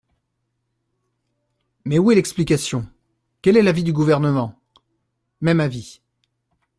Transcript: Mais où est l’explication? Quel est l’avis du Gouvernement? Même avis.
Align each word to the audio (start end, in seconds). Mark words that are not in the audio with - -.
Mais 1.85 1.99
où 1.99 2.09
est 2.11 2.15
l’explication? 2.15 2.87
Quel 3.43 3.55
est 3.55 3.61
l’avis 3.61 3.83
du 3.83 3.93
Gouvernement? 3.93 4.59
Même 5.41 5.59
avis. 5.59 6.01